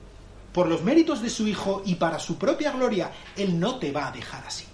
[0.51, 4.07] por los méritos de su Hijo y para su propia gloria, Él no te va
[4.07, 4.65] a dejar así.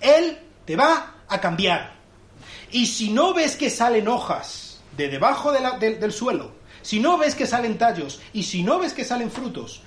[0.00, 1.99] Él te va a cambiar.
[2.72, 6.52] Y si no ves que salen hojas de debajo del suelo,
[6.82, 9.82] si no ves que salen tallos y si no ves que salen frutos,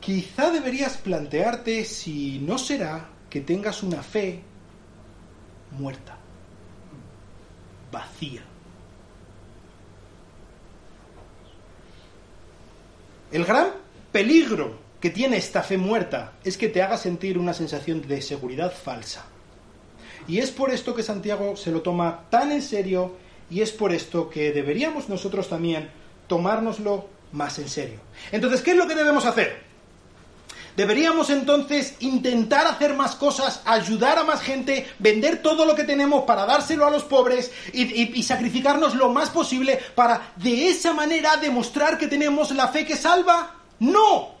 [0.00, 4.42] quizá deberías plantearte si no será que tengas una fe
[5.72, 6.16] muerta,
[7.90, 8.42] vacía.
[13.32, 13.68] El gran
[14.12, 18.72] peligro que tiene esta fe muerta es que te haga sentir una sensación de seguridad
[18.72, 19.26] falsa.
[20.28, 23.16] Y es por esto que Santiago se lo toma tan en serio
[23.50, 25.88] y es por esto que deberíamos nosotros también
[26.26, 28.00] tomárnoslo más en serio.
[28.32, 29.64] Entonces, ¿qué es lo que debemos hacer?
[30.76, 36.24] Deberíamos entonces intentar hacer más cosas, ayudar a más gente, vender todo lo que tenemos
[36.24, 41.96] para dárselo a los pobres y, sacrificarnos lo más posible para de esa manera demostrar
[41.96, 43.54] que tenemos la fe que salva.
[43.78, 44.34] No,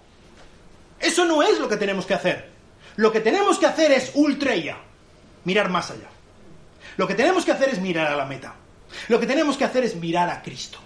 [1.00, 2.50] eso no es lo que tenemos que hacer.
[2.96, 4.76] Lo que tenemos que hacer es ultrella
[5.46, 6.08] mirar más allá.
[6.98, 8.54] Lo que tenemos que hacer es mirar a la meta.
[9.08, 10.78] Lo que tenemos que hacer es mirar a Cristo.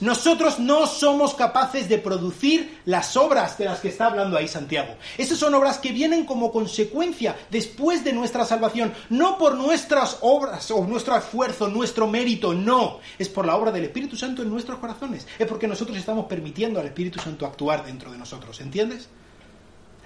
[0.00, 4.96] Nosotros no somos capaces de producir las obras de las que está hablando ahí Santiago.
[5.16, 10.70] Esas son obras que vienen como consecuencia después de nuestra salvación, no por nuestras obras
[10.72, 12.98] o nuestro esfuerzo, nuestro mérito, no.
[13.18, 15.26] Es por la obra del Espíritu Santo en nuestros corazones.
[15.38, 19.08] Es porque nosotros estamos permitiendo al Espíritu Santo actuar dentro de nosotros, ¿entiendes?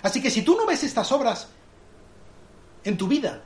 [0.02, 1.48] Así que si tú no ves estas obras,
[2.88, 3.42] en tu vida.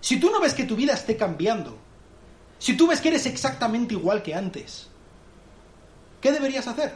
[0.00, 1.78] Si tú no ves que tu vida esté cambiando,
[2.58, 4.88] si tú ves que eres exactamente igual que antes,
[6.20, 6.94] ¿qué deberías hacer?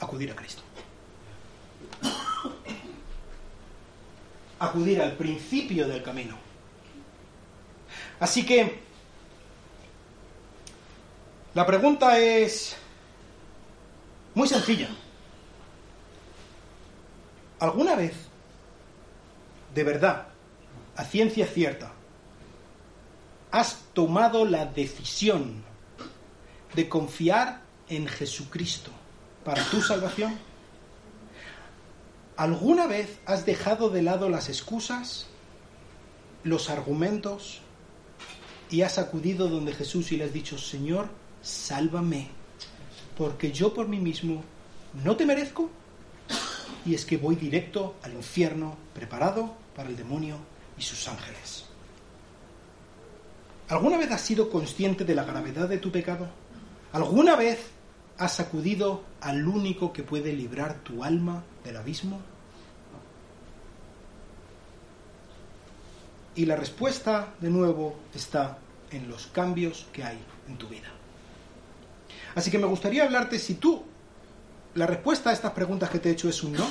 [0.00, 0.62] Acudir a Cristo.
[4.58, 6.36] Acudir al principio del camino.
[8.18, 8.80] Así que
[11.54, 12.76] la pregunta es
[14.34, 14.88] muy sencilla.
[17.60, 18.29] ¿Alguna vez
[19.80, 20.26] de verdad,
[20.94, 21.90] a ciencia cierta,
[23.50, 25.64] has tomado la decisión
[26.74, 28.90] de confiar en Jesucristo
[29.42, 30.38] para tu salvación?
[32.36, 35.28] ¿Alguna vez has dejado de lado las excusas,
[36.44, 37.62] los argumentos
[38.68, 41.08] y has acudido donde Jesús y le has dicho, Señor,
[41.40, 42.28] sálvame,
[43.16, 44.44] porque yo por mí mismo
[45.02, 45.70] no te merezco?
[46.84, 50.36] y es que voy directo al infierno preparado para el demonio
[50.76, 51.64] y sus ángeles.
[53.70, 56.28] ¿Alguna vez has sido consciente de la gravedad de tu pecado?
[56.92, 57.58] ¿Alguna vez
[58.18, 62.20] has acudido al único que puede librar tu alma del abismo?
[66.34, 68.58] Y la respuesta, de nuevo, está
[68.90, 70.88] en los cambios que hay en tu vida.
[72.34, 73.82] Así que me gustaría hablarte si tú
[74.74, 76.66] la respuesta a estas preguntas que te he hecho es un no?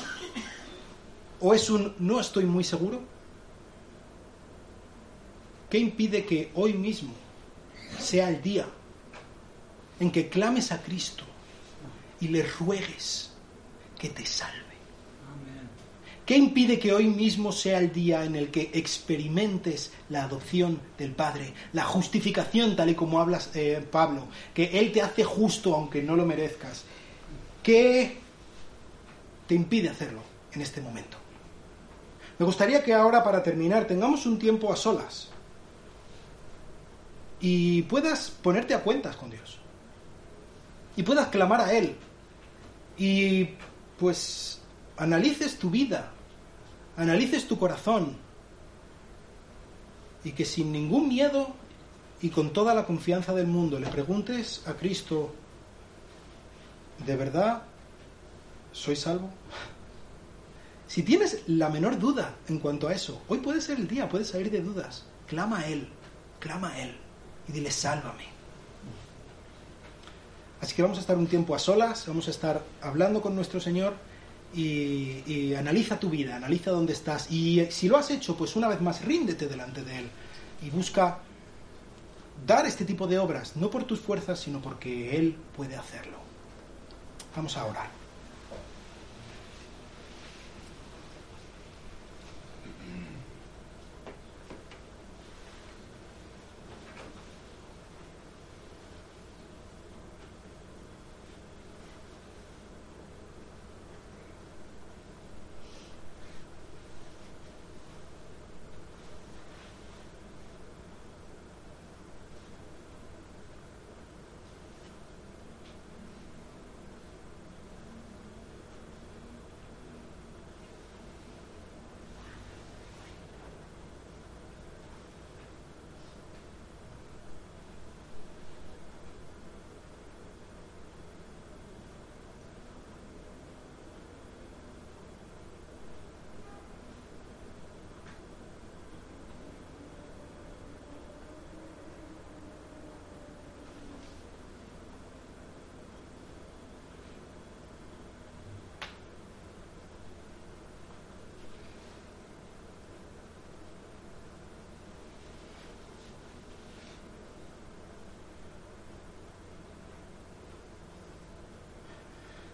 [1.41, 3.01] ¿O es un no estoy muy seguro?
[5.69, 7.13] ¿Qué impide que hoy mismo
[7.99, 8.67] sea el día
[9.99, 11.23] en que clames a Cristo
[12.19, 13.31] y le ruegues
[13.97, 14.69] que te salve?
[16.25, 21.11] ¿Qué impide que hoy mismo sea el día en el que experimentes la adopción del
[21.13, 26.03] Padre, la justificación tal y como hablas eh, Pablo, que Él te hace justo aunque
[26.03, 26.85] no lo merezcas
[27.63, 28.17] ¿Qué
[29.47, 30.21] te impide hacerlo
[30.53, 31.18] en este momento?
[32.39, 35.27] Me gustaría que ahora, para terminar, tengamos un tiempo a solas
[37.41, 39.57] y puedas ponerte a cuentas con Dios.
[40.95, 41.95] Y puedas clamar a Él.
[42.97, 43.49] Y
[43.97, 44.61] pues
[44.97, 46.11] analices tu vida,
[46.97, 48.17] analices tu corazón.
[50.23, 51.53] Y que sin ningún miedo
[52.21, 55.33] y con toda la confianza del mundo le preguntes a Cristo
[57.05, 57.61] ¿De verdad
[58.73, 59.29] ¿soy salvo?
[60.89, 64.29] Si tienes la menor duda en cuanto a eso, hoy puede ser el día, puedes
[64.29, 65.05] salir de dudas.
[65.27, 65.87] Clama a Él,
[66.39, 66.95] clama a Él
[67.47, 68.23] y dile, sálvame.
[70.59, 73.59] Así que vamos a estar un tiempo a solas, vamos a estar hablando con nuestro
[73.59, 73.93] Señor
[74.51, 77.31] y, y, analiza tu vida, analiza dónde estás.
[77.31, 80.09] Y si lo has hecho, pues una vez más ríndete delante de Él
[80.63, 81.19] y busca
[82.47, 86.17] dar este tipo de obras, no por tus fuerzas, sino porque Él puede hacerlo.
[87.35, 87.98] Vamos a orar.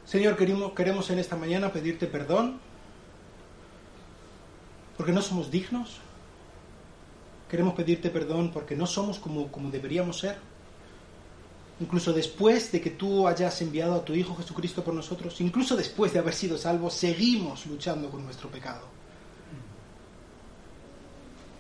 [0.06, 2.60] Señor, queremos, queremos en esta mañana pedirte perdón
[4.98, 5.98] porque no somos dignos.
[7.50, 10.38] Queremos pedirte perdón porque no somos como, como deberíamos ser.
[11.80, 16.14] Incluso después de que tú hayas enviado a tu Hijo Jesucristo por nosotros, incluso después
[16.14, 18.86] de haber sido salvos, seguimos luchando con nuestro pecado.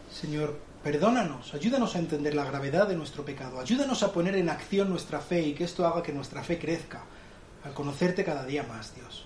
[0.09, 4.89] Señor, perdónanos, ayúdanos a entender la gravedad de nuestro pecado, ayúdanos a poner en acción
[4.89, 7.03] nuestra fe y que esto haga que nuestra fe crezca
[7.65, 9.25] al conocerte cada día más, Dios.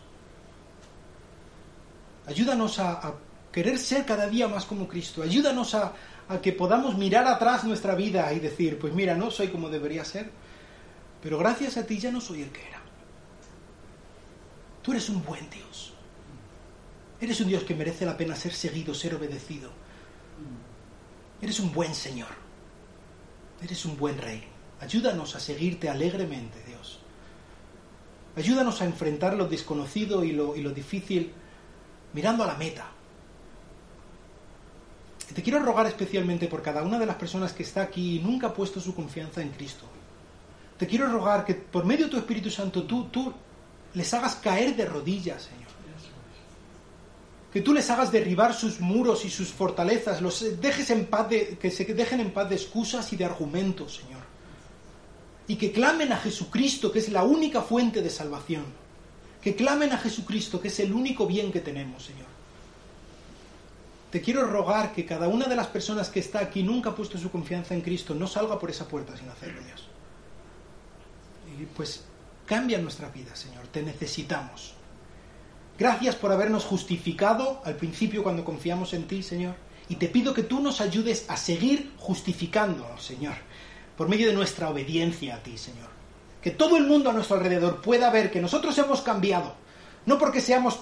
[2.26, 3.14] Ayúdanos a,
[3.52, 5.22] querer ser cada día más como Cristo.
[5.22, 5.94] Ayúdanos a,
[6.42, 10.30] que podamos mirar atrás nuestra vida y decir, pues mira, no soy como debería ser,
[11.22, 12.80] pero gracias a ti ya no soy el que era.
[14.84, 15.94] Tú eres un buen Dios.
[17.20, 19.72] Eres un Dios que merece la pena ser seguido, ser obedecido.
[21.42, 22.30] Eres un buen Señor.
[23.62, 24.44] Eres un buen Rey.
[24.80, 26.69] Ayúdanos a seguirte alegremente.
[28.36, 31.32] Ayúdanos a enfrentar lo desconocido y lo, difícil
[32.14, 32.86] mirando a la meta.
[35.34, 38.48] Te quiero rogar especialmente por cada una de las personas que está aquí y nunca
[38.48, 39.86] ha puesto su confianza en Cristo.
[40.78, 43.34] Te quiero rogar que por medio de tu Espíritu Santo tú, tú
[43.94, 45.70] les hagas caer de rodillas, Señor.
[47.52, 51.58] Que tú les hagas derribar sus muros y sus fortalezas, los dejes en paz de,
[51.60, 54.19] que se dejen en paz de excusas y de argumentos, Señor
[55.50, 58.66] y que clamen a Jesucristo, que es la única fuente de salvación.
[59.42, 62.28] Que clamen a Jesucristo, que es el único bien que tenemos, Señor.
[64.12, 67.18] Te quiero rogar que cada una de las personas que está aquí nunca ha puesto
[67.18, 69.88] su confianza en Cristo no salga por esa puerta sin hacerlo, Dios.
[71.60, 72.04] Y pues
[72.46, 73.66] cambia nuestra vida, Señor.
[73.70, 74.76] Te necesitamos.
[75.80, 79.56] Gracias por habernos justificado al principio cuando confiamos en ti, Señor.
[79.88, 83.49] Y te pido que tú nos ayudes a seguir justificándonos, Señor
[84.00, 85.90] por medio de nuestra obediencia a ti, Señor.
[86.42, 89.56] Que todo el mundo a nuestro alrededor pueda ver que nosotros hemos cambiado,
[90.06, 90.80] no porque seamos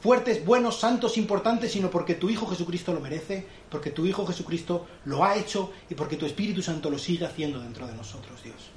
[0.00, 4.86] fuertes, buenos, santos, importantes, sino porque tu Hijo Jesucristo lo merece, porque tu Hijo Jesucristo
[5.04, 8.70] lo ha hecho y porque tu Espíritu Santo lo sigue haciendo dentro de nosotros, Dios.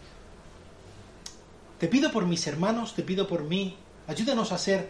[1.80, 4.90] Te pido por mis hermanos, te pido por mí, ayúdanos a ser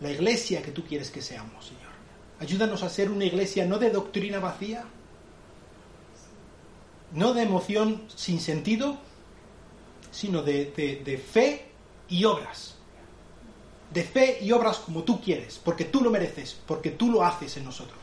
[0.00, 1.92] la iglesia que tú quieres que seamos, Señor.
[2.40, 4.84] Ayúdanos a ser una iglesia no de doctrina vacía,
[7.12, 8.98] no de emoción sin sentido,
[10.10, 11.70] sino de, fe
[12.08, 12.74] y obras.
[13.92, 17.56] De fe y obras como tú quieres, porque tú lo mereces, porque tú lo haces
[17.56, 17.98] en nosotros.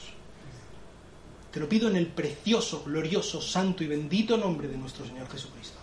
[1.51, 5.77] Te lo pido en el precioso, glorioso, santo y bendito nombre de nuestro Señor Jesucristo.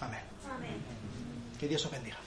[0.00, 0.20] Amén.
[0.54, 0.76] Amén.
[1.58, 2.21] Que Dios os bendiga.